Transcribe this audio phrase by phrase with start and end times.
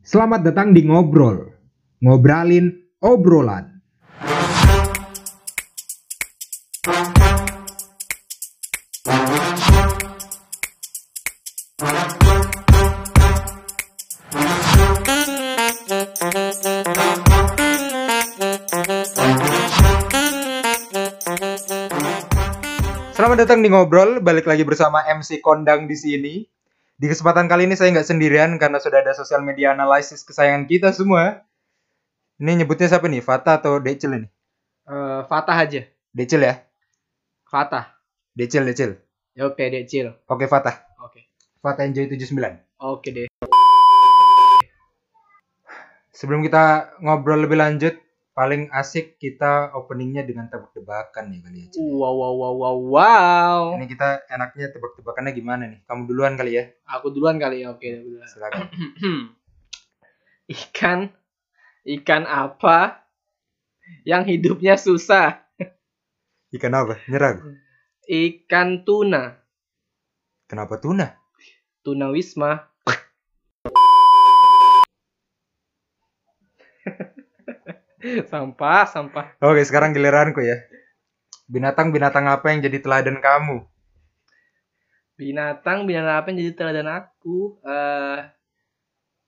[0.00, 1.44] Selamat datang di Ngobrol.
[2.00, 2.72] Ngobralin
[3.04, 3.84] obrolan.
[23.12, 26.59] Selamat datang di Ngobrol, balik lagi bersama MC Kondang di sini.
[27.00, 30.92] Di kesempatan kali ini saya nggak sendirian karena sudah ada sosial media analisis kesayangan kita
[30.92, 31.48] semua.
[32.36, 33.24] Ini nyebutnya siapa nih?
[33.24, 34.28] Fata atau Decil ini?
[34.84, 35.80] Eh, Fatah aja.
[36.12, 36.60] Decil ya?
[37.48, 37.96] Fatah.
[38.36, 39.00] Decil, Decil.
[39.32, 40.12] Ya, Oke, Decil.
[40.28, 40.76] Oke, Fatah.
[41.00, 41.24] Oke.
[41.64, 42.36] Fata Enjoy 79.
[42.84, 43.32] Oke deh.
[46.12, 47.96] Sebelum kita ngobrol lebih lanjut,
[48.40, 51.68] paling asik kita openingnya dengan tebak-tebakan nih kali ya.
[51.76, 53.60] Wow, wow, wow, wow, wow.
[53.76, 55.84] Ini kita enaknya tebak-tebakannya gimana nih?
[55.84, 56.64] Kamu duluan kali ya?
[56.88, 57.76] Aku duluan kali ya.
[57.76, 58.24] Oke, duluan.
[58.32, 58.64] Silakan.
[60.48, 61.12] ikan
[61.84, 63.04] ikan apa
[64.08, 65.44] yang hidupnya susah?
[66.56, 66.96] Ikan apa?
[67.12, 67.44] Nyerah.
[67.44, 67.52] gua.
[68.08, 69.36] Ikan tuna.
[70.48, 71.12] Kenapa tuna?
[71.84, 72.08] Tuna
[78.26, 79.26] sampah, sampah.
[79.40, 80.56] Oke, sekarang giliranku ya.
[81.46, 83.66] Binatang-binatang apa yang jadi teladan kamu?
[85.14, 87.60] Binatang, binatang apa yang jadi teladan aku?
[87.60, 88.18] Eh,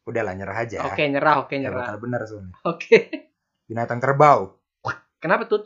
[0.02, 0.88] Udahlah, nyerah aja.
[0.88, 1.78] oke, nyerah, oke, Ya, nyerah.
[1.86, 2.54] bakal benar soalnya.
[2.66, 3.28] Oke.
[3.68, 4.56] Binatang kerbau.
[5.22, 5.62] Kenapa tuh?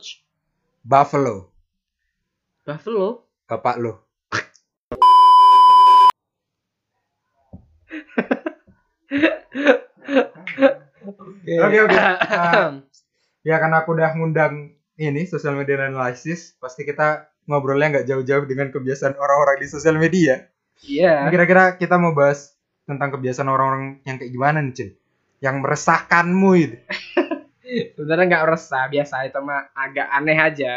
[0.85, 1.49] Buffalo.
[2.61, 3.25] Buffalo.
[3.47, 4.03] Bapak lo.
[11.47, 11.97] Oke, oke.
[13.47, 18.75] Ya karena aku udah ngundang ini sosial media analysis, pasti kita ngobrolnya nggak jauh-jauh dengan
[18.75, 20.51] kebiasaan orang-orang di sosial media.
[20.83, 21.23] Iya.
[21.23, 24.89] Nah, Kira-kira kita mau bahas tentang kebiasaan orang-orang yang kayak gimana nih, Cil?
[25.39, 26.77] Yang meresahkanmu itu.
[27.95, 30.73] Sebenarnya nggak resah, biasa itu mah agak aneh aja.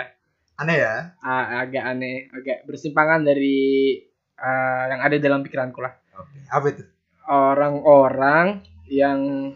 [0.55, 0.95] Aneh ya?
[1.27, 3.99] Ah, agak aneh, agak bersimpangan dari
[4.39, 5.99] ah, yang ada dalam pikiranku lah.
[6.15, 6.39] Oke.
[6.55, 6.87] Apa itu?
[7.27, 9.51] Orang-orang yang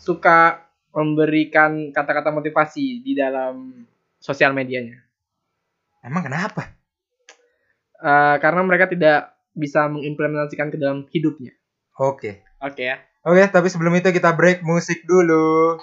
[0.00, 0.61] suka
[0.92, 3.84] memberikan kata-kata motivasi di dalam
[4.20, 5.00] sosial medianya.
[6.04, 6.76] Emang kenapa?
[7.96, 11.56] Ah, karena mereka tidak bisa mengimplementasikan ke dalam hidupnya.
[11.96, 12.44] Oke.
[12.60, 12.96] Oke ya.
[13.22, 15.78] Oke, tapi sebelum itu kita break musik dulu.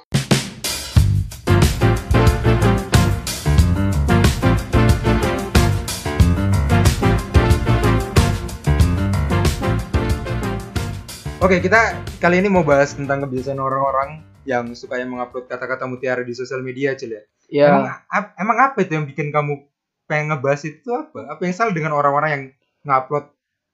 [11.39, 16.21] Oke, kita kali ini mau bahas tentang kebiasaan orang-orang yang suka yang mengupload kata-kata mutiara
[16.23, 17.23] di sosial media, Cil ya.
[17.49, 19.65] Ya, Emang, ap- emang apa itu yang bikin kamu
[20.05, 21.19] pengen ngebahas itu apa?
[21.33, 22.43] Apa yang salah dengan orang-orang yang
[22.85, 23.25] ngupload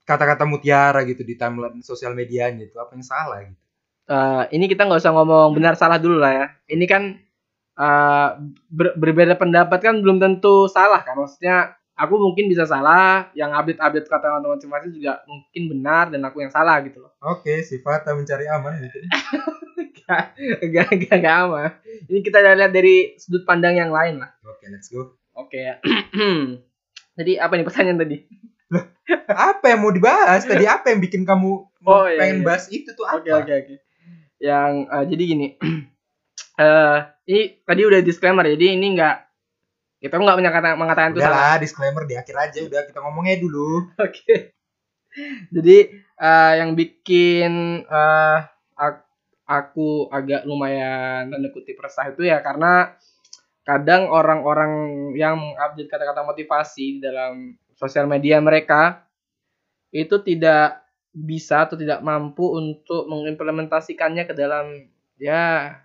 [0.08, 2.78] kata-kata mutiara gitu di timeline sosial medianya itu?
[2.80, 3.60] Apa yang salah gitu?
[4.06, 6.46] eh, ini kita nggak usah ngomong benar salah dulu lah ya.
[6.70, 7.04] Ini kan
[7.80, 8.30] eh,
[8.72, 11.18] ber- berbeda pendapat kan belum tentu salah kan.
[11.18, 16.52] Maksudnya aku mungkin bisa salah, yang update-update kata motivasi juga mungkin benar dan aku yang
[16.54, 17.12] salah gitu loh.
[17.24, 19.00] Oke, sifat mencari aman gitu.
[20.10, 20.38] Gak,
[20.70, 21.70] gak, gak, gak aman.
[22.06, 24.30] Ini kita lihat dari sudut pandang yang lain lah.
[24.46, 25.18] Oke, let's go.
[25.34, 25.82] Oke ya.
[27.18, 28.18] Jadi apa nih pertanyaan tadi?
[29.30, 30.66] Apa yang mau dibahas tadi?
[30.76, 32.46] Apa yang bikin kamu Oh, iya, pengen iya.
[32.50, 33.22] bahas itu tuh apa?
[33.22, 33.76] Oke oke oke.
[34.42, 35.48] Yang eh, jadi gini.
[36.66, 36.98] eh
[37.30, 39.16] ini tadi udah disclaimer jadi ini nggak
[40.02, 41.38] kita nggak menyatakan mengatakan itu salah.
[41.38, 42.60] lah, disclaimer di akhir aja.
[42.66, 43.90] Udah kita ngomongnya dulu.
[44.02, 44.54] Oke.
[45.56, 48.38] Jadi eh, yang bikin eh,
[48.76, 49.05] ak-
[49.46, 52.98] aku agak lumayan tanda kutip resah itu ya karena
[53.66, 54.72] kadang orang-orang
[55.18, 59.06] yang mengupdate kata-kata motivasi di dalam sosial media mereka
[59.90, 60.86] itu tidak
[61.16, 65.80] bisa atau tidak mampu untuk mengimplementasikannya ke dalam ya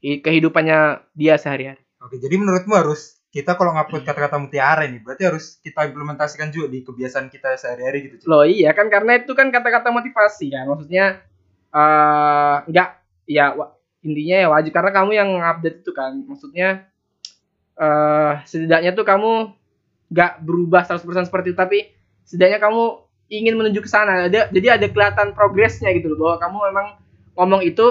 [0.00, 1.82] kehidupannya dia sehari-hari.
[2.02, 6.68] Oke, jadi menurutmu harus kita kalau ngupload kata-kata mutiara nih, berarti harus kita implementasikan juga
[6.68, 8.28] di kebiasaan kita sehari-hari gitu.
[8.28, 10.68] Loh iya kan karena itu kan kata-kata motivasi kan.
[10.68, 11.24] Maksudnya
[11.72, 12.88] eh enggak
[13.24, 13.56] ya
[14.02, 16.12] intinya ya wajib karena kamu yang update itu kan.
[16.28, 16.86] Maksudnya
[17.80, 19.32] eh setidaknya tuh kamu
[20.12, 21.78] nggak berubah 100% seperti itu tapi
[22.28, 22.82] setidaknya kamu
[23.32, 24.28] ingin menuju ke sana.
[24.28, 26.86] Ada jadi ada kelihatan progresnya gitu loh bahwa kamu memang
[27.32, 27.86] ngomong itu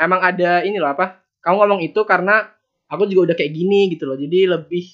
[0.00, 1.20] emang ada ini loh apa?
[1.44, 2.48] Kamu ngomong itu karena
[2.88, 4.16] aku juga udah kayak gini gitu loh.
[4.16, 4.84] Jadi lebih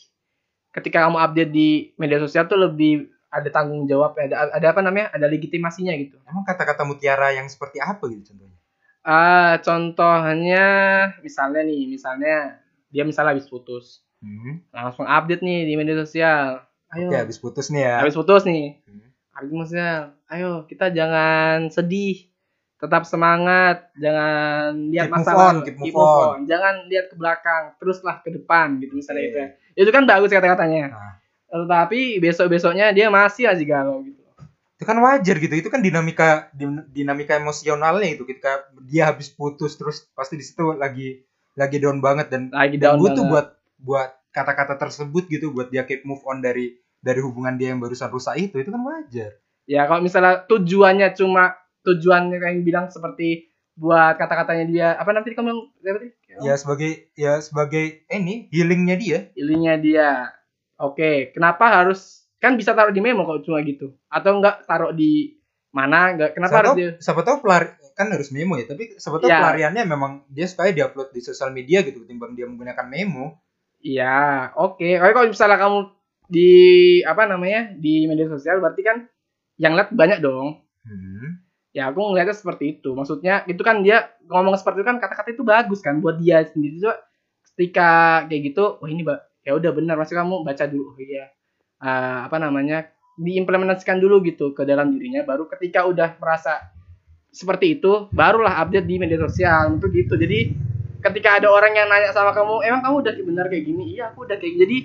[0.75, 5.13] ketika kamu update di media sosial tuh lebih ada tanggung jawab ada ada apa namanya
[5.13, 8.57] ada legitimasinya gitu Emang kata-kata mutiara yang seperti apa gitu contohnya?
[9.01, 10.67] ah contohnya
[11.19, 12.37] misalnya nih misalnya
[12.87, 14.59] dia misalnya habis putus Hmm.
[14.69, 16.59] langsung update nih di media sosial
[16.91, 17.95] ayo Oke, habis putus nih ya.
[18.03, 19.09] habis putus nih Hmm.
[19.31, 19.93] habis maksudnya
[20.27, 22.27] ayo kita jangan sedih
[22.77, 26.39] tetap semangat jangan lihat Keep on, keep move on.
[26.47, 29.29] jangan lihat ke belakang teruslah ke depan gitu misalnya Oke.
[29.29, 29.49] itu ya.
[29.79, 31.15] itu kan bagus kata-katanya Nah.
[31.49, 34.21] Tetapi besok besoknya dia masih aja galau gitu.
[34.79, 35.55] Itu kan wajar gitu.
[35.59, 40.77] Itu kan dinamika din- dinamika emosionalnya itu ketika dia habis putus terus pasti di situ
[40.77, 41.25] lagi
[41.59, 43.33] lagi down banget dan, lagi dan down butuh banget.
[43.33, 43.47] buat
[43.83, 45.51] buat kata-kata tersebut gitu.
[45.51, 48.63] Buat dia keep move on dari dari hubungan dia yang barusan rusak itu.
[48.63, 49.41] Itu kan wajar.
[49.67, 55.55] Ya kalau misalnya tujuannya cuma tujuan yang bilang seperti buat kata-katanya dia apa nanti kamu
[55.87, 55.97] yang
[56.43, 59.19] ya sebagai ya sebagai eh, ini healingnya dia.
[59.39, 60.38] Ilinya dia
[60.79, 63.99] oke kenapa harus kan bisa taruh di memo kalau cuma gitu?
[64.07, 65.37] Atau enggak taruh di
[65.75, 66.15] mana?
[66.15, 67.63] Enggak kenapa siapa harus tahu, dia siapa tahu pelar
[67.99, 69.43] kan harus memo ya tapi siapa tahu Ya.
[69.43, 73.43] pelariannya memang dia supaya diupload di sosial media gitu ketimbang dia menggunakan memo.
[73.83, 74.87] Iya oke.
[74.87, 75.79] Oke, kalau misalnya kamu
[76.29, 76.51] di
[77.03, 78.97] apa namanya di media sosial berarti kan
[79.59, 80.63] yang lihat banyak dong.
[80.87, 81.43] Hmm.
[81.69, 82.97] ya aku ngeliatnya seperti itu.
[82.97, 86.81] Maksudnya itu kan dia ngomong seperti itu kan kata-kata itu bagus kan buat dia sendiri.
[86.81, 86.97] Juga
[87.55, 90.93] ketika kayak gitu oh ini Mbak, ya udah benar maksud kamu baca dulu.
[90.93, 91.33] Oh iya.
[91.81, 96.69] Eh, apa namanya diimplementasikan dulu gitu ke dalam dirinya baru ketika udah merasa
[97.33, 100.21] seperti itu barulah update di media sosial itu gitu.
[100.21, 100.53] Jadi
[101.01, 103.97] ketika ada orang yang nanya sama kamu emang kamu udah benar kayak gini?
[103.97, 104.79] Iya aku udah kayak jadi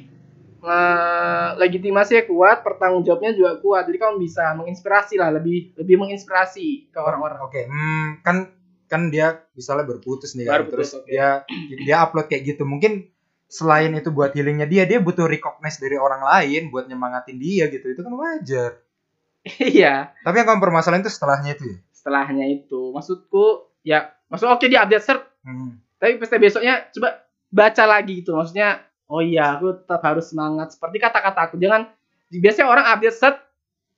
[0.64, 3.84] eh, legitimasinya kuat pertanggung jawabnya juga kuat.
[3.92, 7.44] Jadi kamu bisa menginspirasi lah lebih lebih menginspirasi ke orang-orang.
[7.44, 8.48] Oke hmm, kan
[8.88, 11.10] kan dia misalnya berputus nih kan Baru terus oke.
[11.10, 11.44] dia
[11.84, 12.64] dia upload kayak gitu.
[12.64, 13.12] Mungkin
[13.54, 17.94] selain itu buat healingnya dia dia butuh recognize dari orang lain buat nyemangatin dia gitu.
[17.94, 18.82] Itu kan wajar.
[19.60, 20.16] Iya.
[20.24, 21.78] Tapi yang kamu permasalahin itu setelahnya itu ya?
[21.92, 22.96] Setelahnya itu.
[22.96, 26.00] Maksudku ya maksud oke dia update cert hmm.
[26.00, 28.34] tapi pasti besoknya coba baca lagi gitu.
[28.34, 30.74] Maksudnya oh iya aku tetap harus semangat.
[30.74, 31.92] Seperti kata-kata aku jangan
[32.34, 33.36] biasanya orang update set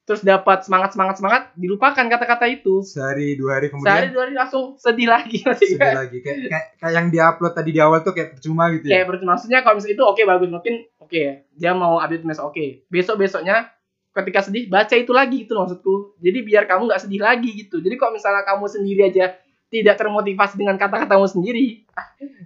[0.06, 2.86] terus dapat semangat semangat semangat dilupakan kata-kata itu.
[2.86, 6.18] Sehari dua hari sehari kemudian dua hari langsung sedih lagi masih sedih lagi.
[6.22, 9.02] Kayak, kayak kayak yang diupload tadi di awal tuh kayak percuma gitu ya?
[9.02, 10.50] Kayak berarti maksudnya kalau misalnya itu oke bagus.
[10.54, 11.22] Mungkin oke
[11.57, 12.66] dia mau update mes oke.
[12.94, 13.74] Besok besoknya
[14.16, 16.22] ketika sedih baca itu lagi itu maksudku.
[16.22, 17.81] Jadi biar kamu nggak sedih lagi gitu.
[17.81, 19.25] Jadi kalau misalnya kamu sendiri aja
[19.74, 21.86] tidak termotivasi dengan kata-katamu sendiri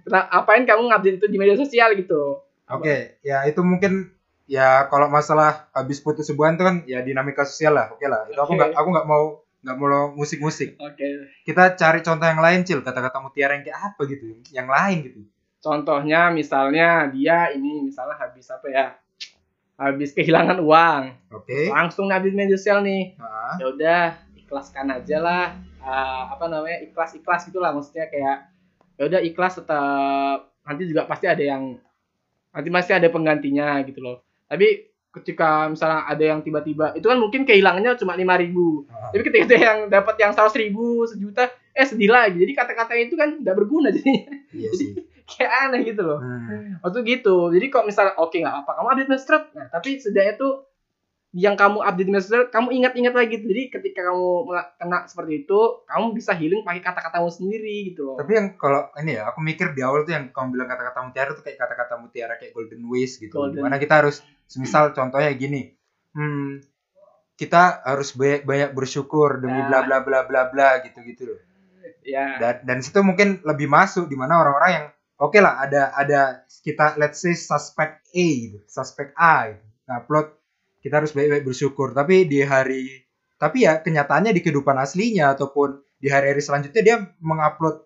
[0.08, 2.40] kenapa apain kamu ngupdate itu di media sosial gitu?
[2.70, 4.14] Oke, ya itu mungkin
[4.50, 7.86] ya kalau masalah habis putus hubungan itu kan ya dinamika sosial lah.
[7.94, 8.58] Oke lah, itu aku Oke.
[8.58, 9.24] nggak aku nggak mau
[9.62, 10.74] nggak mau musik-musik.
[10.80, 11.06] oke
[11.46, 12.80] Kita cari contoh yang lain, Cil.
[12.82, 15.20] Kata-kata mutiara yang kayak apa gitu, yang lain gitu.
[15.60, 18.86] contohnya misalnya dia ini misalnya habis apa ya
[19.76, 21.02] habis kehilangan uang
[21.36, 21.68] Oke.
[21.68, 24.02] langsung update media sosial nih Nah, ya udah
[24.40, 25.46] ikhlaskan aja lah
[25.80, 28.52] Ah, apa namanya ikhlas ikhlas gitulah maksudnya kayak
[28.96, 31.76] ya udah ikhlas tetap nanti juga pasti ada yang
[32.52, 34.20] nanti masih ada penggantinya gitu loh
[34.50, 39.10] tapi ketika misalnya ada yang tiba-tiba itu kan mungkin kehilangannya cuma lima ribu nah.
[39.14, 43.14] tapi ketika ada yang dapat yang seratus ribu sejuta eh sedih lagi jadi kata-kata itu
[43.14, 44.94] kan tidak berguna jadinya iya sih.
[45.30, 46.82] kayak aneh gitu loh Hmm.
[46.82, 50.52] waktu gitu jadi kok misalnya oke nggak apa kamu update message nah tapi setidaknya tuh
[51.30, 53.46] yang kamu update message kamu ingat-ingat lagi gitu.
[53.46, 54.50] jadi ketika kamu
[54.82, 59.14] kena seperti itu kamu bisa healing pakai kata-katamu sendiri gitu loh Tapi yang kalau ini
[59.14, 62.34] ya, aku mikir di awal tuh yang kamu bilang kata-kata mutiara tuh kayak kata-kata mutiara
[62.34, 63.30] kayak golden ways gitu.
[63.30, 63.58] Golden.
[63.58, 65.70] Di mana kita harus, semisal contohnya gini,
[66.10, 66.58] hmm,
[67.38, 69.70] kita harus banyak banyak bersyukur demi Ya.
[69.70, 71.40] bla bla bla bla bla gitu gitu loh.
[72.04, 74.86] ya dan dan situ mungkin lebih masuk di mana orang-orang yang
[75.20, 76.20] oke lah ada ada
[76.64, 78.26] kita let's say suspek A
[78.56, 79.64] gitu suspek A gitu.
[79.88, 80.32] upload
[80.80, 83.04] kita harus baik-baik bersyukur tapi di hari
[83.36, 87.84] tapi ya kenyataannya di kehidupan aslinya ataupun di hari-hari selanjutnya dia mengupload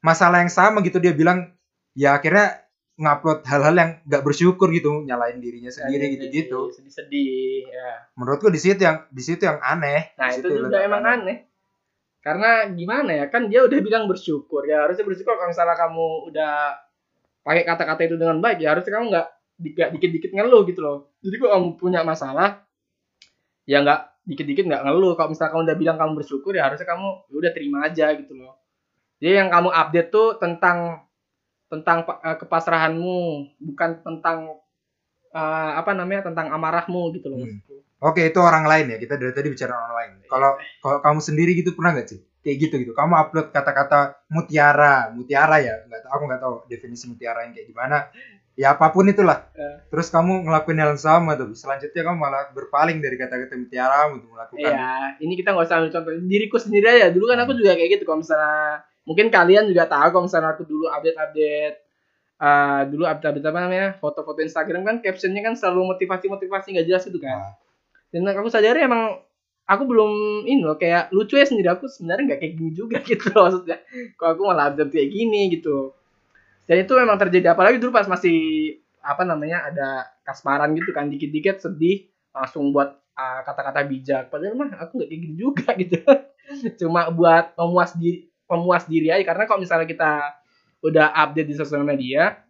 [0.00, 1.52] masalah yang sama gitu dia bilang
[1.92, 2.63] ya akhirnya
[2.94, 8.06] ngupload hal-hal yang gak bersyukur gitu nyalain dirinya sendiri gitu-gitu sedih-sedih ya.
[8.14, 10.14] Menurutku di situ yang di situ yang aneh.
[10.14, 11.50] Nah itu juga emang aneh.
[12.24, 14.88] karena gimana ya kan dia udah bilang bersyukur ya.
[14.88, 16.54] Harusnya bersyukur kalau misalnya kamu udah
[17.44, 19.26] pakai kata-kata itu dengan baik ya harusnya kamu nggak
[19.60, 21.12] nggak dikit-dikit ngeluh gitu loh.
[21.20, 22.64] Jadi kalau kamu punya masalah
[23.68, 25.12] ya nggak dikit-dikit nggak ngeluh.
[25.20, 28.32] Kalau misalnya kamu udah bilang kamu bersyukur ya harusnya kamu ya udah terima aja gitu
[28.32, 28.56] loh.
[29.20, 31.03] Jadi yang kamu update tuh tentang
[31.80, 33.18] tentang eh, kepasrahanmu
[33.58, 34.38] bukan tentang
[35.34, 37.60] eh, apa namanya tentang amarahmu gitu loh Hmm.
[38.04, 40.10] Oke itu orang lain ya kita dari tadi bicara orang lain.
[40.28, 42.92] Kalau kalau kamu sendiri gitu pernah nggak sih kayak gitu gitu?
[42.92, 45.80] Kamu upload kata-kata mutiara, mutiara ya?
[45.88, 48.12] Nggak tahu, aku nggak tahu definisi mutiara yang kayak gimana.
[48.54, 49.48] Ya apa pun itulah.
[49.56, 49.82] Ya.
[49.88, 51.56] Terus kamu ngelakuin hal yang sama tuh.
[51.56, 54.62] Selanjutnya kamu malah berpaling dari kata-kata mutiara untuk melakukan.
[54.62, 57.08] Iya, ini kita nggak usah ambil contoh diriku sendiri aja.
[57.10, 58.04] Dulu kan aku juga kayak gitu.
[58.04, 61.76] Kalau misalnya mungkin kalian juga tahu kalau misalnya aku dulu update-update
[62.34, 67.22] eh dulu update-update apa namanya foto-foto Instagram kan captionnya kan selalu motivasi-motivasi nggak jelas itu
[67.22, 67.54] kan.
[67.54, 67.54] Nah,
[68.10, 69.22] Dan aku sadari emang
[69.64, 71.70] aku belum ini loh kayak lucu ya sendiri.
[71.72, 73.78] Aku sebenarnya nggak kayak gini juga gitu loh maksudnya.
[74.18, 75.94] Kok aku malah update kayak gini gitu.
[76.66, 77.54] Dan itu memang terjadi.
[77.54, 78.38] Apalagi dulu pas masih
[79.04, 79.88] apa namanya ada
[80.24, 84.24] kasmaran gitu kan dikit-dikit sedih langsung buat uh, kata-kata bijak.
[84.32, 85.98] Padahal mah aku nggak kayak gini juga gitu.
[86.82, 89.24] Cuma buat memuas diri pemuas diri aja.
[89.24, 90.12] Karena kalau misalnya kita
[90.84, 92.44] udah update di sosial media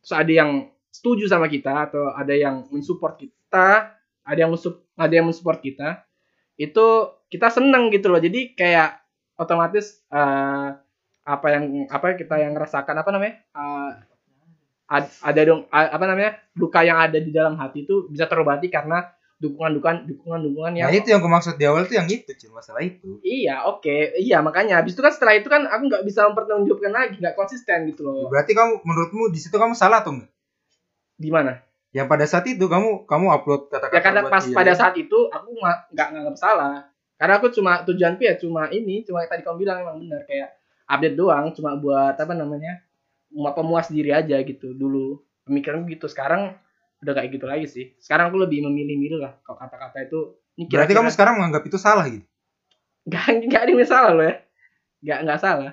[0.00, 5.10] terus ada yang setuju sama kita atau ada yang mensupport kita ada yang mensup ada
[5.10, 6.06] yang mensupport kita
[6.54, 6.86] itu
[7.30, 8.20] kita seneng gitu loh.
[8.22, 9.00] Jadi kayak
[9.40, 10.76] otomatis uh,
[11.24, 13.90] apa yang apa kita yang rasakan apa namanya uh,
[14.90, 19.08] ad- ada dong apa namanya luka yang ada di dalam hati itu bisa terobati karena
[19.40, 22.28] dukungan dukungan dukungan dukungan yang Nah itu yang aku maksud di awal tuh yang itu
[22.36, 23.16] Cil, masalah itu.
[23.24, 24.20] iya oke.
[24.20, 27.88] Iya makanya habis itu kan setelah itu kan aku nggak bisa mempertanggungjawabkan lagi nggak konsisten
[27.88, 28.28] gitu loh.
[28.28, 30.30] Berarti kamu menurutmu di situ kamu salah atau enggak?
[31.20, 31.60] di mana?
[31.92, 34.56] Yang pada saat itu kamu kamu upload kata-kata ya karena buat pas dia.
[34.56, 36.88] pada saat itu aku nggak nggak nganggap salah.
[37.20, 40.24] Karena aku cuma tujuanku ya cuma ini cuma yang tadi kamu bilang emang benar.
[40.24, 40.56] Kayak
[40.88, 42.80] update doang cuma buat apa namanya
[43.28, 45.20] mau pemuas diri aja gitu dulu.
[45.44, 46.08] Pemikiran gitu.
[46.08, 46.56] Sekarang
[47.00, 47.84] udah kayak gitu lagi sih.
[47.96, 50.36] Sekarang aku lebih memilih-milih lah kalau kata-kata itu.
[50.60, 52.26] Ini Berarti kamu sekarang menganggap itu salah gitu.
[53.08, 54.36] nggak nggak ada yang salah loh ya.
[55.00, 55.72] Nggak nggak salah.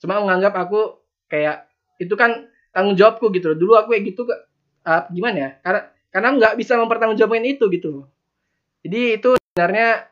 [0.00, 0.80] Cuma menganggap aku
[1.28, 1.68] kayak
[2.00, 3.58] itu kan tanggung jawabku gitu loh.
[3.60, 4.42] Dulu aku kayak gitu ke-
[4.88, 5.50] ah, gimana ya?
[5.60, 8.04] Karena karena nggak bisa mempertanggungjawabkan itu gitu loh.
[8.84, 10.08] Jadi itu sebenarnya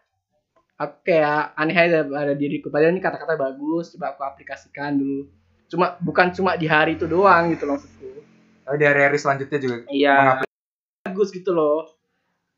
[0.77, 2.69] aku kayak aneh aja pada diriku.
[2.69, 5.29] Padahal ini kata-kata bagus coba aku aplikasikan dulu.
[5.73, 7.81] Cuma bukan cuma di hari itu doang gitu loh
[8.63, 10.43] Tapi di hari-hari selanjutnya juga Iya.
[11.03, 11.91] Bagus gitu loh.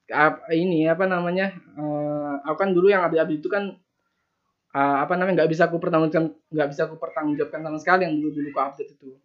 [0.07, 1.49] Ap- ini apa namanya?
[1.51, 3.73] eh, aku kan dulu yang update-update itu kan
[4.71, 8.31] eh, apa namanya nggak bisa aku pertanggungjawabkan nggak bisa aku pertanggungjawabkan sama sekali yang dulu
[8.33, 9.17] dulu aku update itu.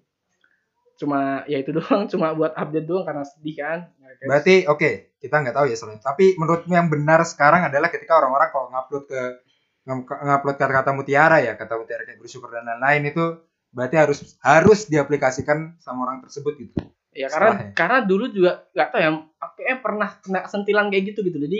[0.95, 3.79] Cuma ya itu doang, cuma buat update doang karena sedih kan.
[3.91, 5.99] Kayak- Berarti oke, kita nggak tahu ya soalnya.
[6.01, 9.21] Tapi menurutmu yang benar sekarang adalah ketika orang-orang kalau ngupload ke
[9.83, 13.25] ng- ngupload kata-kata mutiara ya, kata mutiara kayak bersyukur dan lain-lain itu
[13.69, 16.73] berarti harus harus diaplikasikan sama orang tersebut gitu.
[17.09, 17.73] Ya karena Setelahnya.
[17.73, 21.37] karena dulu juga nggak tahu ya, aku kayaknya pernah kena sentilan kayak gitu gitu.
[21.37, 21.59] Jadi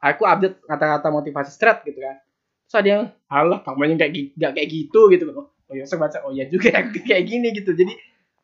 [0.00, 2.16] aku update kata-kata motivasi straight gitu kan.
[2.64, 5.24] Terus ada yang, alah kamu yang kayak nggak kayak gitu gitu.
[5.70, 7.72] Oh ya saya baca, oh ya juga ya, kayak gini gitu.
[7.72, 7.92] Jadi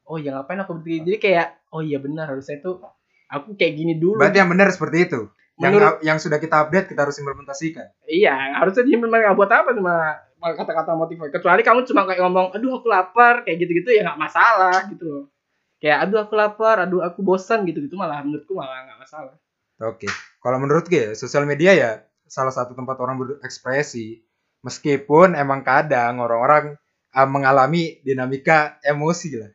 [0.07, 1.09] oh ya ngapain aku begini.
[1.09, 2.79] Jadi kayak oh iya benar harusnya itu
[3.27, 4.21] aku kayak gini dulu.
[4.21, 5.21] Berarti yang benar seperti itu.
[5.57, 7.89] Yang Menurut- yang sudah kita update kita harus implementasikan.
[8.05, 11.33] Iya, harusnya dia memang nggak buat apa cuma kata-kata motivasi.
[11.33, 15.25] Kecuali kamu cuma kayak ngomong, aduh aku lapar, kayak gitu-gitu ya nggak masalah gitu loh.
[15.81, 19.35] Kayak aduh aku lapar, aduh aku bosan gitu-gitu malah menurutku malah nggak masalah.
[19.85, 20.09] Oke.
[20.41, 21.91] Kalau menurutku ya, sosial media ya
[22.27, 24.25] salah satu tempat orang berekspresi.
[24.65, 26.75] Meskipun emang kadang orang-orang
[27.15, 29.53] uh, mengalami dinamika emosi lah.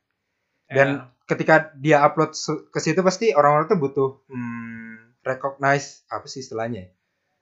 [0.71, 2.31] Dan ketika dia upload
[2.71, 6.87] ke situ pasti orang-orang tuh butuh hmm, recognize apa sih istilahnya?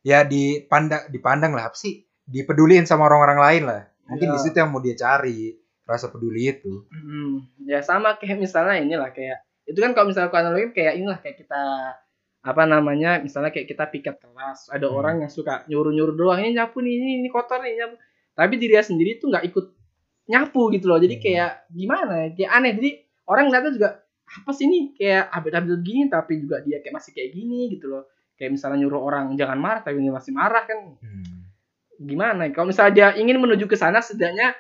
[0.01, 2.08] Ya dipandang dipandang lah apa sih?
[2.29, 3.81] Dipeduliin sama orang-orang lain lah.
[4.05, 4.33] Mungkin Ya.
[4.33, 6.85] di situ yang mau dia cari rasa peduli itu.
[6.87, 11.17] Hmm, ya sama kayak misalnya inilah kayak itu kan kalau misalnya aku analogi kayak inilah
[11.17, 11.61] kayak kita
[12.39, 14.95] apa namanya misalnya kayak kita piket kelas ada Hmm.
[14.95, 17.95] orang yang suka nyuruh nyuruh doang ini nyapu nih ini, ini kotor nih nyapu
[18.31, 19.65] tapi diri sendiri tuh nggak ikut
[20.25, 21.21] nyapu gitu loh jadi Hmm.
[21.21, 22.89] kayak gimana ya kayak aneh jadi
[23.25, 23.89] orang ngeliatnya juga
[24.25, 28.03] apa sih ini kayak update-update gini tapi juga dia kayak masih kayak gini gitu loh
[28.33, 31.23] kayak misalnya nyuruh orang jangan marah tapi dia masih marah kan Hmm.
[31.99, 34.55] Gimana kalau misalnya dia ingin menuju ke sana setidaknya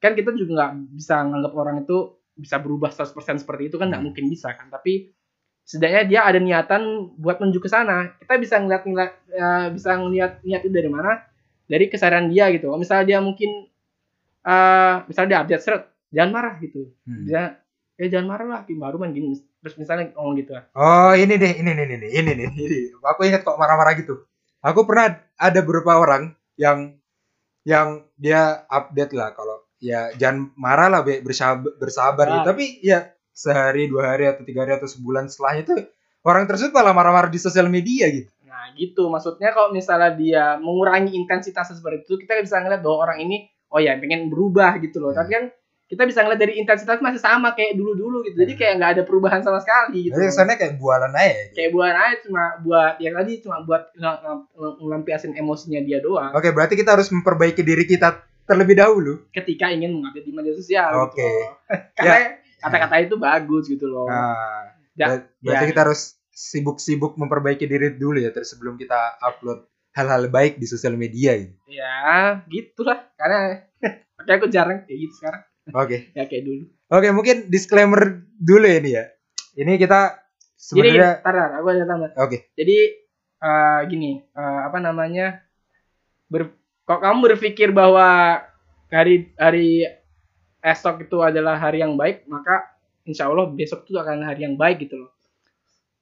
[0.00, 4.00] kan kita juga nggak bisa nganggap orang itu bisa berubah 100% seperti itu kan nggak
[4.04, 4.08] Hmm.
[4.12, 5.16] mungkin bisa kan tapi
[5.64, 6.82] setidaknya dia ada niatan
[7.16, 11.24] buat menuju ke sana kita bisa ngeliat ngeliat ya, bisa ngeliat niat itu dari mana
[11.66, 13.50] dari kesadaran dia gitu kalau misalnya dia mungkin
[14.46, 15.82] eh misalnya dia update seret
[16.14, 17.24] jangan marah gitu Hmm.
[17.26, 17.42] dia
[17.96, 21.70] eh jangan marah lah baru main gini terus misalnya ngomong gitu Oh ini deh, ini
[21.74, 22.78] nih, ini nih, ini nih, ini.
[23.02, 24.22] Aku ingat kok marah-marah gitu.
[24.62, 26.96] Aku pernah ada beberapa orang yang
[27.66, 32.42] yang dia update lah kalau ya jangan marah lah Be, bersabar, bersabar gitu.
[32.42, 32.48] Ah.
[32.52, 32.98] Tapi ya
[33.36, 35.74] sehari, dua hari atau tiga hari atau sebulan setelahnya itu
[36.24, 38.32] orang tersebut malah marah-marah di sosial media gitu.
[38.48, 43.18] Nah gitu, maksudnya kalau misalnya dia mengurangi intensitas seperti itu, kita bisa ngeliat bahwa orang
[43.22, 45.12] ini, oh ya pengen berubah gitu loh.
[45.12, 45.20] Hmm.
[45.22, 45.44] Tapi kan
[45.86, 48.36] kita bisa ngeliat dari intensitas masih sama kayak dulu-dulu gitu.
[48.36, 48.60] Jadi Hmm.
[48.60, 50.14] kayak nggak ada perubahan sama sekali gitu.
[50.14, 51.30] Jadi kesannya kayak bualan aja.
[51.32, 51.54] Gitu.
[51.54, 55.98] Kayak buat aja cuma buat yang tadi cuma buat ng- ng- ng- ngelampiasin emosinya dia
[55.98, 56.30] doang.
[56.32, 59.30] Oke, berarti kita harus memperbaiki diri kita terlebih dahulu.
[59.30, 60.90] Ketika ingin mengupdate di media sosial.
[61.02, 61.16] Oke.
[61.16, 61.54] Gitu loh.
[61.96, 62.18] Karena
[62.58, 64.06] kata-kata itu bagus gitu loh.
[64.06, 65.70] Nah, Ya, ber- berarti ya.
[65.70, 70.92] kita harus sibuk-sibuk memperbaiki diri dulu ya terus sebelum kita upload hal-hal baik di sosial
[70.94, 71.52] media gitu.
[71.68, 73.06] Ya, gitulah.
[73.14, 73.60] Karena
[74.16, 75.42] Oke, aku jarang kayak gitu sekarang.
[75.74, 76.14] Oke.
[76.14, 76.62] Ya kayak dulu.
[76.86, 79.04] Oke, mungkin disclaimer dulu ya ini ya.
[79.56, 82.10] Ini kita Jadi, sebenarnya tar, tar, aku ada tambah.
[82.14, 82.38] oke.
[82.54, 82.78] Jadi
[83.42, 85.42] eh, gini, eh, apa namanya?
[86.30, 86.54] Ber,
[86.86, 88.38] kok kamu berpikir bahwa
[88.90, 89.86] hari hari
[90.62, 92.74] esok itu adalah hari yang baik, maka
[93.06, 95.10] insya Allah besok itu akan hari yang baik gitu loh.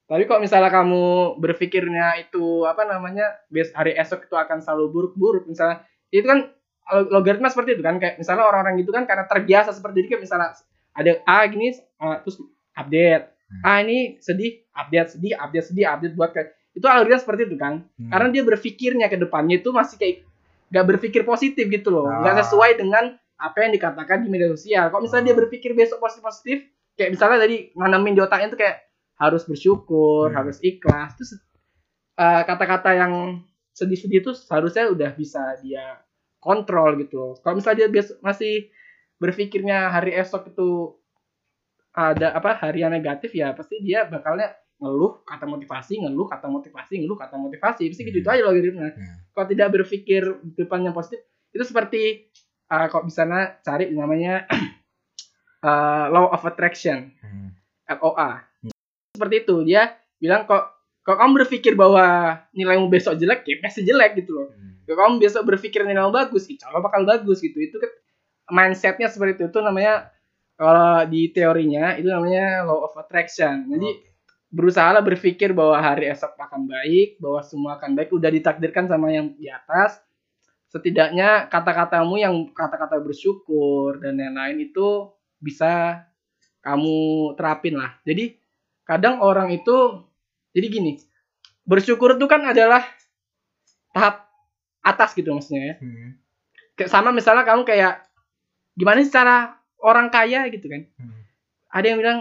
[0.04, 5.49] Tapi kok misalnya kamu berpikirnya itu apa namanya bes hari esok itu akan selalu buruk-buruk
[5.49, 5.80] misalnya
[6.12, 6.52] itu kan
[6.86, 10.52] logaritma seperti itu kan kayak misalnya orang-orang gitu kan karena terbiasa seperti itu kayak misalnya
[10.92, 12.36] ada A gini uh, terus
[12.72, 13.24] update
[13.64, 17.86] A ini sedih update sedih update sedih update buat kayak itu algoritma seperti itu kan
[17.94, 18.10] Hmm.
[18.10, 20.26] karena dia berpikirnya ke depannya itu masih kayak
[20.68, 22.40] nggak berpikir positif gitu loh nggak Ah.
[22.42, 26.58] sesuai dengan apa yang dikatakan di media sosial kok misalnya dia berpikir besok positif positif
[26.94, 28.76] kayak misalnya tadi nganamin di otaknya itu kayak
[29.16, 30.36] harus bersyukur Hmm.
[30.36, 31.38] harus ikhlas terus
[32.14, 35.98] eh, kata-kata yang sedih-sedih itu seharusnya udah bisa dia
[36.44, 37.32] kontrol gitu loh.
[37.40, 38.68] kalau misalnya dia bias- masih
[39.16, 40.92] berpikirnya hari esok itu
[41.90, 46.98] ada apa hari yang negatif ya pasti dia bakalnya ngeluh kata motivasi ngeluh kata motivasi
[46.98, 48.34] ngeluh kata motivasi pasti gitu, -gitu Hmm.
[48.34, 49.16] aja logaritma Hmm.
[49.30, 50.22] kalau tidak berpikir
[50.52, 52.02] depan yang positif itu seperti
[52.66, 54.44] uh, kok bisa na- cari namanya
[55.62, 57.54] uh, law of attraction Hmm.
[57.86, 58.42] LOA
[59.14, 62.02] seperti itu dia bilang kok kok kamu berpikir bahwa
[62.50, 64.73] nilaimu besok jelek ya pasti jelek gitu loh Hmm.
[64.84, 67.90] Kalau kamu besok berpikir nilaimu bagus insya Allah bakal bagus gitu itu kan
[68.52, 70.12] mindsetnya seperti itu itu namanya
[70.54, 74.14] kalau di teorinya itu namanya law of attraction jadi Oke.
[74.54, 79.34] berusaha berpikir bahwa hari esok akan baik, bahwa semua akan baik, udah ditakdirkan sama yang
[79.34, 79.98] di atas.
[80.70, 85.10] Setidaknya kata-katamu yang kata-kata bersyukur dan lain-lain itu
[85.42, 86.06] bisa
[86.62, 87.98] kamu terapin lah.
[88.06, 88.38] Jadi
[88.86, 90.06] kadang orang itu
[90.54, 91.02] jadi gini,
[91.66, 92.86] bersyukur itu kan adalah
[93.90, 94.33] tahap
[94.84, 95.74] atas gitu maksudnya ya.
[95.80, 96.10] Hmm.
[96.84, 98.04] Sama misalnya kamu kayak
[98.76, 100.84] gimana sih cara orang kaya gitu kan?
[101.00, 101.22] Hmm.
[101.74, 102.18] ada yang bilang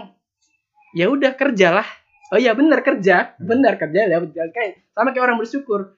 [0.96, 1.86] ya udah kerjalah.
[2.32, 3.36] Oh iya benar kerja.
[3.38, 4.18] Benar kerja ya
[4.50, 5.94] kayak sama kayak orang bersyukur.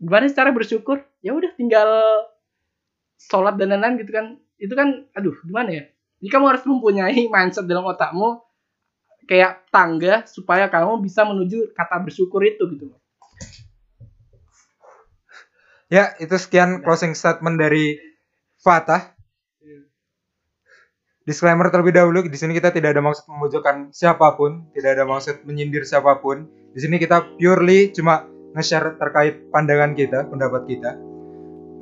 [0.00, 1.04] Gimana sih cara bersyukur?
[1.20, 1.88] Ya udah tinggal
[3.20, 4.26] sholat dan lain-lain gitu kan.
[4.56, 5.84] Itu kan aduh gimana ya?
[6.22, 8.40] Jadi kamu harus mempunyai mindset dalam otakmu
[9.28, 12.94] kayak tangga supaya kamu bisa menuju kata bersyukur itu gitu.
[12.94, 13.00] loh
[15.86, 17.94] Ya, itu sekian closing statement dari
[18.58, 19.14] Fatah.
[21.26, 25.42] Disclaimer terlebih dahulu, di sini kita tidak ada maksud memojokkan siapa pun, tidak ada maksud
[25.42, 26.46] menyindir siapa pun.
[26.70, 30.94] Di sini kita purely cuma nge-share terkait pandangan kita, pendapat kita.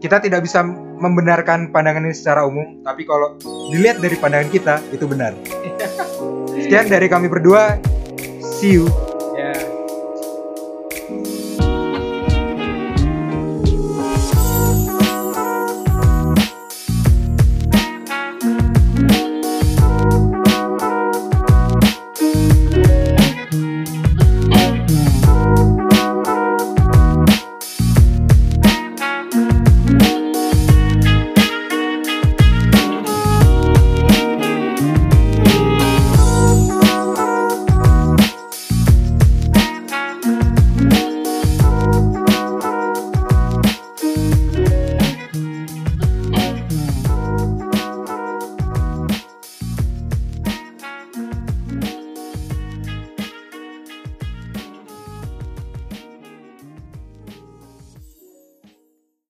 [0.01, 0.65] Kita tidak bisa
[1.01, 3.37] membenarkan pandangan ini secara umum, tapi kalau
[3.69, 5.37] dilihat dari pandangan kita, itu benar.
[6.65, 7.77] Sekian dari kami berdua.
[8.41, 9.04] See you